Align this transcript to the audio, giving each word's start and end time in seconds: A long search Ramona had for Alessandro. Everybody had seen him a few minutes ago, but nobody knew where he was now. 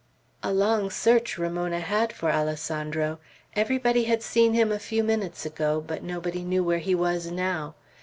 A 0.41 0.51
long 0.51 0.89
search 0.89 1.37
Ramona 1.37 1.79
had 1.79 2.11
for 2.11 2.31
Alessandro. 2.31 3.19
Everybody 3.55 4.05
had 4.05 4.23
seen 4.23 4.55
him 4.55 4.71
a 4.71 4.79
few 4.79 5.03
minutes 5.03 5.45
ago, 5.45 5.79
but 5.79 6.01
nobody 6.01 6.43
knew 6.43 6.63
where 6.63 6.79
he 6.79 6.95
was 6.95 7.29
now. 7.29 7.75